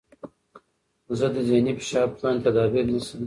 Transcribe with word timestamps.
زه 1.17 1.25
د 1.33 1.37
ذهني 1.49 1.73
فشار 1.79 2.05
پر 2.11 2.17
وړاندې 2.19 2.43
تدابیر 2.47 2.85
نیسم. 2.93 3.19